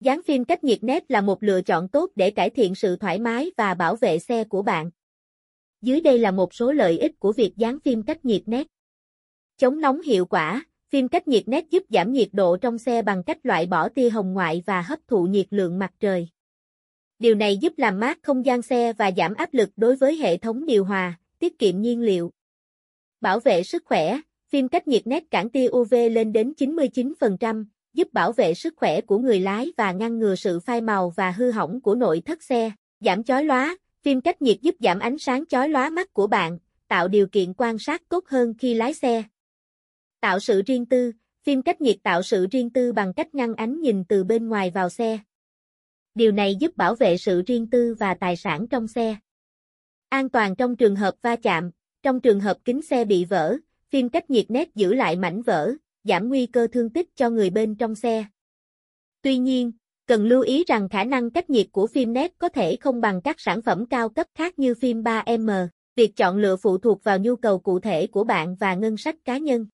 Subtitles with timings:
[0.00, 3.18] Dán phim cách nhiệt nét là một lựa chọn tốt để cải thiện sự thoải
[3.18, 4.90] mái và bảo vệ xe của bạn.
[5.82, 8.66] Dưới đây là một số lợi ích của việc dán phim cách nhiệt nét.
[9.56, 13.22] Chống nóng hiệu quả, phim cách nhiệt nét giúp giảm nhiệt độ trong xe bằng
[13.24, 16.28] cách loại bỏ tia hồng ngoại và hấp thụ nhiệt lượng mặt trời.
[17.18, 20.36] Điều này giúp làm mát không gian xe và giảm áp lực đối với hệ
[20.36, 22.30] thống điều hòa, tiết kiệm nhiên liệu.
[23.20, 27.64] Bảo vệ sức khỏe, phim cách nhiệt nét cản tia UV lên đến 99%,
[27.94, 31.30] giúp bảo vệ sức khỏe của người lái và ngăn ngừa sự phai màu và
[31.30, 32.70] hư hỏng của nội thất xe.
[33.00, 36.58] Giảm chói lóa, phim cách nhiệt giúp giảm ánh sáng chói lóa mắt của bạn,
[36.88, 39.22] tạo điều kiện quan sát tốt hơn khi lái xe.
[40.20, 43.80] Tạo sự riêng tư, phim cách nhiệt tạo sự riêng tư bằng cách ngăn ánh
[43.80, 45.18] nhìn từ bên ngoài vào xe.
[46.14, 49.16] Điều này giúp bảo vệ sự riêng tư và tài sản trong xe.
[50.08, 51.70] An toàn trong trường hợp va chạm,
[52.02, 53.56] trong trường hợp kính xe bị vỡ,
[53.90, 57.50] phim cách nhiệt nét giữ lại mảnh vỡ, giảm nguy cơ thương tích cho người
[57.50, 58.24] bên trong xe.
[59.22, 59.72] Tuy nhiên,
[60.06, 63.22] cần lưu ý rằng khả năng cách nhiệt của phim nét có thể không bằng
[63.22, 65.68] các sản phẩm cao cấp khác như phim 3M.
[65.96, 69.16] Việc chọn lựa phụ thuộc vào nhu cầu cụ thể của bạn và ngân sách
[69.24, 69.66] cá nhân.